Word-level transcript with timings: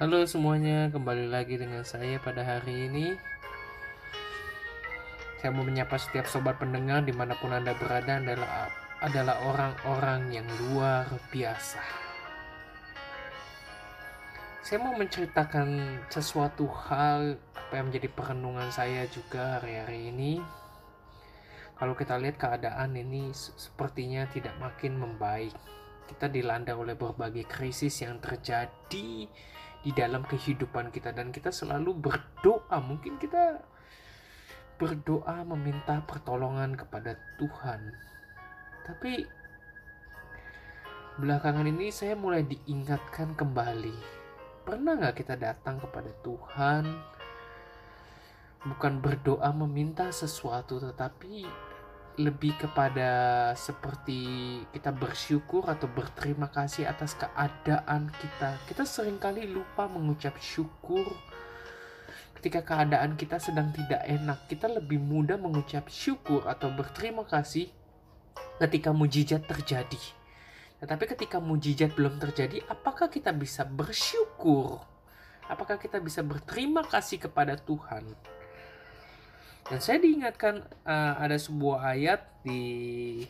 Halo 0.00 0.24
semuanya, 0.24 0.88
kembali 0.88 1.28
lagi 1.28 1.60
dengan 1.60 1.84
saya 1.84 2.16
pada 2.24 2.40
hari 2.40 2.88
ini. 2.88 3.12
Saya 5.36 5.52
mau 5.52 5.60
menyapa 5.60 5.92
setiap 6.00 6.24
sobat 6.24 6.56
pendengar 6.56 7.04
di 7.04 7.12
mana 7.12 7.36
pun 7.36 7.52
anda 7.52 7.76
berada 7.76 8.16
adalah 8.16 8.72
adalah 9.04 9.36
orang-orang 9.44 10.40
yang 10.40 10.48
luar 10.56 11.04
biasa. 11.28 11.84
Saya 14.64 14.80
mau 14.80 14.96
menceritakan 14.96 16.00
sesuatu 16.08 16.64
hal 16.88 17.36
apa 17.52 17.72
yang 17.76 17.92
menjadi 17.92 18.08
perenungan 18.08 18.72
saya 18.72 19.04
juga 19.12 19.60
hari-hari 19.60 20.16
ini. 20.16 20.40
Kalau 21.76 21.92
kita 21.92 22.16
lihat 22.16 22.40
keadaan 22.40 22.96
ini 22.96 23.36
sepertinya 23.36 24.24
tidak 24.32 24.56
makin 24.56 24.96
membaik. 24.96 25.52
Kita 26.08 26.32
dilanda 26.32 26.72
oleh 26.72 26.96
berbagai 26.96 27.44
krisis 27.44 28.00
yang 28.00 28.16
terjadi 28.16 29.28
di 29.80 29.90
dalam 29.92 30.24
kehidupan 30.24 30.92
kita. 30.92 31.12
Dan 31.12 31.32
kita 31.32 31.52
selalu 31.52 31.96
berdoa. 31.96 32.78
Mungkin 32.80 33.16
kita 33.16 33.60
berdoa 34.80 35.44
meminta 35.44 36.00
pertolongan 36.08 36.72
kepada 36.72 37.16
Tuhan. 37.36 37.92
Tapi 38.88 39.28
belakangan 41.20 41.68
ini 41.68 41.92
saya 41.92 42.16
mulai 42.16 42.48
diingatkan 42.48 43.36
kembali. 43.36 44.20
Pernah 44.64 44.92
nggak 44.96 45.16
kita 45.20 45.36
datang 45.36 45.76
kepada 45.84 46.08
Tuhan? 46.24 46.84
Bukan 48.60 49.00
berdoa 49.00 49.52
meminta 49.56 50.12
sesuatu 50.12 50.80
tetapi 50.80 51.44
lebih 52.18 52.58
kepada 52.58 53.10
seperti 53.54 54.20
kita 54.74 54.90
bersyukur 54.90 55.68
atau 55.70 55.86
berterima 55.86 56.50
kasih 56.50 56.90
atas 56.90 57.14
keadaan 57.14 58.10
kita. 58.18 58.58
Kita 58.66 58.82
sering 58.82 59.22
kali 59.22 59.46
lupa 59.46 59.86
mengucap 59.86 60.34
syukur 60.42 61.06
ketika 62.40 62.64
keadaan 62.64 63.14
kita 63.20 63.36
sedang 63.38 63.70
tidak 63.70 64.00
enak. 64.08 64.48
Kita 64.48 64.66
lebih 64.66 64.98
mudah 64.98 65.36
mengucap 65.36 65.86
syukur 65.92 66.48
atau 66.48 66.72
berterima 66.72 67.22
kasih 67.28 67.70
ketika 68.58 68.90
mujizat 68.90 69.44
terjadi. 69.44 70.00
Tetapi 70.80 71.04
ketika 71.12 71.36
mujizat 71.38 71.92
belum 71.92 72.16
terjadi, 72.16 72.64
apakah 72.64 73.12
kita 73.12 73.36
bisa 73.36 73.68
bersyukur? 73.68 74.80
Apakah 75.44 75.76
kita 75.76 76.00
bisa 76.00 76.24
berterima 76.24 76.80
kasih 76.80 77.20
kepada 77.20 77.60
Tuhan? 77.60 78.16
Dan 79.70 79.78
saya 79.78 80.02
diingatkan 80.02 80.66
uh, 80.82 81.14
ada 81.22 81.38
sebuah 81.38 81.94
ayat 81.94 82.26
di 82.42 83.22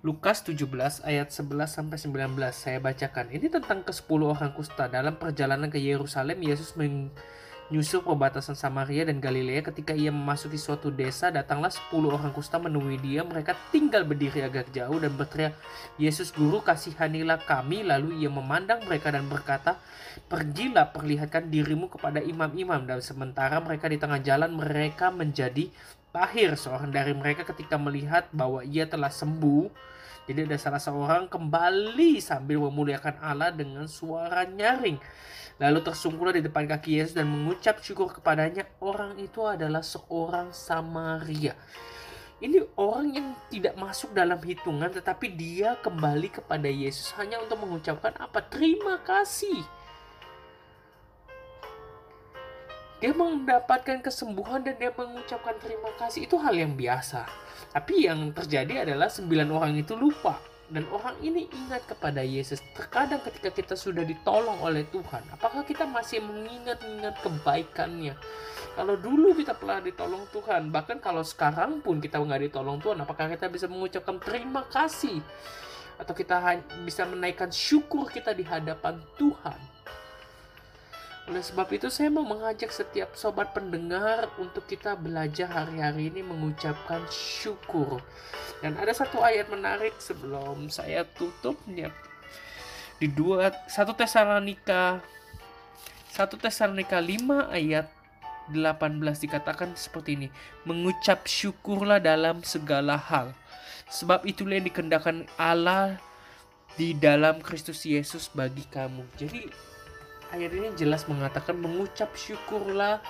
Lukas 0.00 0.40
17 0.48 0.64
ayat 1.04 1.28
11 1.28 1.68
sampai 1.68 2.00
19 2.00 2.40
saya 2.56 2.80
bacakan. 2.80 3.28
Ini 3.28 3.52
tentang 3.52 3.84
ke-10 3.84 4.20
orang 4.24 4.56
kusta 4.56 4.88
dalam 4.88 5.20
perjalanan 5.20 5.68
ke 5.68 5.76
Yerusalem 5.76 6.40
Yesus 6.40 6.72
menyusul 7.70 8.02
perbatasan 8.02 8.58
Samaria 8.58 9.06
dan 9.06 9.22
Galilea 9.22 9.62
ketika 9.62 9.94
ia 9.94 10.10
memasuki 10.10 10.58
suatu 10.58 10.90
desa 10.90 11.30
datanglah 11.30 11.70
10 11.70 11.86
orang 12.10 12.34
kusta 12.34 12.58
menemui 12.58 12.98
dia. 12.98 13.22
Mereka 13.22 13.54
tinggal 13.70 14.02
berdiri 14.02 14.42
agak 14.42 14.74
jauh 14.74 14.98
dan 14.98 15.14
berteriak 15.14 15.54
Yesus 15.94 16.34
guru 16.34 16.58
kasihanilah 16.66 17.46
kami. 17.46 17.86
Lalu 17.86 18.26
ia 18.26 18.28
memandang 18.28 18.82
mereka 18.90 19.14
dan 19.14 19.30
berkata 19.30 19.78
Pergilah 20.26 20.90
perlihatkan 20.90 21.46
dirimu 21.50 21.86
kepada 21.86 22.18
imam-imam. 22.18 22.82
Dan 22.86 22.98
sementara 23.02 23.62
mereka 23.62 23.86
di 23.86 23.98
tengah 23.98 24.18
jalan 24.18 24.50
mereka 24.50 25.14
menjadi 25.14 25.70
tahir 26.10 26.58
seorang 26.58 26.90
dari 26.90 27.14
mereka 27.14 27.46
ketika 27.46 27.78
melihat 27.78 28.26
bahwa 28.34 28.66
ia 28.66 28.86
telah 28.86 29.10
sembuh. 29.10 29.70
Jadi 30.30 30.46
ada 30.46 30.54
salah 30.62 30.78
seorang 30.78 31.26
kembali 31.26 32.22
sambil 32.22 32.62
memuliakan 32.70 33.18
Allah 33.18 33.50
dengan 33.50 33.90
suara 33.90 34.46
nyaring. 34.46 34.94
Lalu 35.58 35.82
tersungkurlah 35.82 36.38
di 36.38 36.46
depan 36.46 36.70
kaki 36.70 37.02
Yesus 37.02 37.18
dan 37.18 37.26
mengucap 37.26 37.82
syukur 37.82 38.14
kepadanya. 38.14 38.62
Orang 38.78 39.18
itu 39.18 39.42
adalah 39.42 39.82
seorang 39.82 40.54
Samaria. 40.54 41.58
Ini 42.38 42.62
orang 42.78 43.10
yang 43.10 43.34
tidak 43.50 43.74
masuk 43.74 44.14
dalam 44.14 44.38
hitungan 44.38 44.94
tetapi 44.94 45.34
dia 45.34 45.74
kembali 45.82 46.30
kepada 46.30 46.70
Yesus 46.70 47.10
hanya 47.18 47.42
untuk 47.42 47.66
mengucapkan 47.66 48.14
apa? 48.14 48.38
Terima 48.46 49.02
kasih. 49.02 49.66
Dia 53.00 53.16
mendapatkan 53.16 54.04
kesembuhan 54.04 54.60
dan 54.60 54.76
dia 54.76 54.92
mengucapkan 54.92 55.56
terima 55.56 55.88
kasih 55.96 56.28
itu 56.28 56.36
hal 56.36 56.52
yang 56.52 56.76
biasa. 56.76 57.24
Tapi 57.72 58.04
yang 58.04 58.36
terjadi 58.36 58.84
adalah 58.84 59.08
sembilan 59.08 59.48
orang 59.48 59.72
itu 59.80 59.96
lupa 59.96 60.36
dan 60.70 60.84
orang 60.92 61.16
ini 61.24 61.48
ingat 61.48 61.88
kepada 61.88 62.20
Yesus. 62.22 62.60
Terkadang 62.76 63.24
ketika 63.24 63.50
kita 63.50 63.74
sudah 63.74 64.06
ditolong 64.06 64.60
oleh 64.60 64.86
Tuhan, 64.92 65.26
apakah 65.32 65.66
kita 65.66 65.88
masih 65.88 66.20
mengingat-ingat 66.22 67.18
kebaikannya? 67.24 68.14
Kalau 68.76 68.94
dulu 68.94 69.34
kita 69.34 69.56
pernah 69.56 69.82
ditolong 69.82 70.28
Tuhan, 70.30 70.70
bahkan 70.70 71.02
kalau 71.02 71.26
sekarang 71.26 71.82
pun 71.82 71.98
kita 71.98 72.22
nggak 72.22 72.52
ditolong 72.52 72.78
Tuhan, 72.78 73.02
apakah 73.02 73.32
kita 73.32 73.50
bisa 73.50 73.66
mengucapkan 73.66 74.20
terima 74.22 74.62
kasih? 74.70 75.18
Atau 75.96 76.12
kita 76.12 76.38
bisa 76.86 77.04
menaikkan 77.08 77.48
syukur 77.48 78.08
kita 78.12 78.36
di 78.36 78.46
hadapan 78.46 79.00
Tuhan? 79.16 79.79
Oleh 81.30 81.46
sebab 81.46 81.70
itu 81.70 81.86
saya 81.94 82.10
mau 82.10 82.26
mengajak 82.26 82.74
setiap 82.74 83.14
sobat 83.14 83.54
pendengar 83.54 84.26
untuk 84.42 84.66
kita 84.66 84.98
belajar 84.98 85.46
hari-hari 85.46 86.10
ini 86.10 86.26
mengucapkan 86.26 87.06
syukur. 87.06 88.02
Dan 88.58 88.74
ada 88.74 88.90
satu 88.90 89.22
ayat 89.22 89.46
menarik 89.46 89.94
sebelum 90.02 90.66
saya 90.74 91.06
tutupnya. 91.06 91.94
Di 92.98 93.06
dua 93.06 93.54
satu 93.70 93.94
Tesalonika 93.94 94.98
satu 96.10 96.34
Tesalonika 96.34 96.98
5 96.98 97.54
ayat 97.54 97.86
18 98.50 98.98
dikatakan 99.22 99.78
seperti 99.78 100.18
ini, 100.18 100.28
mengucap 100.66 101.30
syukurlah 101.30 102.02
dalam 102.02 102.42
segala 102.42 102.98
hal. 102.98 103.30
Sebab 103.86 104.26
itulah 104.26 104.58
yang 104.58 104.66
dikendahkan 104.66 105.30
Allah 105.38 106.02
di 106.74 106.98
dalam 106.98 107.38
Kristus 107.38 107.86
Yesus 107.86 108.26
bagi 108.34 108.66
kamu. 108.66 109.06
Jadi 109.14 109.69
ayat 110.30 110.52
ini 110.54 110.68
jelas 110.78 111.06
mengatakan 111.10 111.58
mengucap 111.58 112.14
syukurlah 112.14 113.02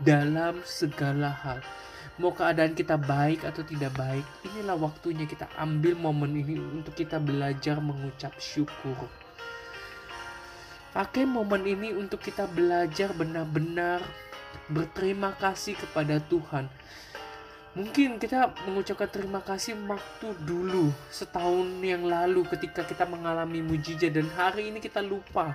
dalam 0.00 0.60
segala 0.64 1.32
hal. 1.32 1.58
Mau 2.16 2.32
keadaan 2.32 2.72
kita 2.72 2.96
baik 2.96 3.44
atau 3.44 3.60
tidak 3.60 3.92
baik, 3.92 4.24
inilah 4.48 4.76
waktunya 4.80 5.28
kita 5.28 5.48
ambil 5.60 5.92
momen 5.96 6.32
ini 6.32 6.56
untuk 6.56 6.96
kita 6.96 7.20
belajar 7.20 7.76
mengucap 7.76 8.32
syukur. 8.40 8.96
Pakai 10.96 11.28
momen 11.28 11.60
ini 11.68 11.92
untuk 11.92 12.24
kita 12.24 12.48
belajar 12.48 13.12
benar-benar 13.12 14.00
berterima 14.72 15.36
kasih 15.36 15.76
kepada 15.76 16.16
Tuhan. 16.24 16.72
Mungkin 17.76 18.16
kita 18.16 18.56
mengucapkan 18.64 19.12
terima 19.12 19.44
kasih 19.44 19.76
waktu 19.84 20.32
dulu, 20.48 20.88
setahun 21.12 21.68
yang 21.84 22.08
lalu 22.08 22.48
ketika 22.48 22.80
kita 22.88 23.04
mengalami 23.04 23.60
mujizat 23.60 24.16
dan 24.16 24.24
hari 24.32 24.72
ini 24.72 24.80
kita 24.80 25.04
lupa 25.04 25.52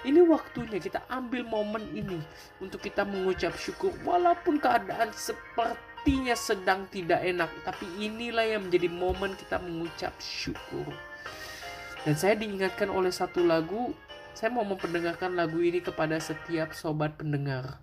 ini 0.00 0.24
waktunya 0.24 0.80
kita 0.80 1.04
ambil 1.12 1.44
momen 1.44 1.84
ini 1.92 2.16
untuk 2.56 2.80
kita 2.80 3.04
mengucap 3.04 3.52
syukur 3.60 3.92
walaupun 4.00 4.56
keadaan 4.56 5.12
sepertinya 5.12 6.32
sedang 6.32 6.88
tidak 6.88 7.20
enak, 7.20 7.52
tapi 7.68 7.84
inilah 8.00 8.48
yang 8.48 8.64
menjadi 8.64 8.88
momen 8.88 9.36
kita 9.36 9.60
mengucap 9.60 10.16
syukur. 10.16 10.88
Dan 12.00 12.16
saya 12.16 12.32
diingatkan 12.32 12.88
oleh 12.88 13.12
satu 13.12 13.44
lagu, 13.44 13.92
saya 14.32 14.48
mau 14.48 14.64
memperdengarkan 14.64 15.36
lagu 15.36 15.60
ini 15.60 15.84
kepada 15.84 16.16
setiap 16.16 16.72
sobat 16.72 17.20
pendengar. 17.20 17.76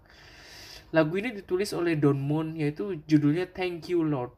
Lagu 0.89 1.21
ini 1.21 1.37
ditulis 1.37 1.69
oleh 1.77 1.93
Don 1.93 2.17
Moon 2.17 2.57
yaitu 2.57 2.97
judulnya 3.05 3.45
Thank 3.45 3.93
You 3.93 4.01
Lord. 4.01 4.33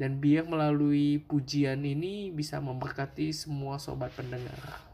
Dan 0.00 0.16
biar 0.16 0.48
melalui 0.48 1.20
pujian 1.20 1.84
ini 1.84 2.32
bisa 2.32 2.56
memberkati 2.56 3.36
semua 3.36 3.76
sobat 3.76 4.16
pendengar. 4.16 4.91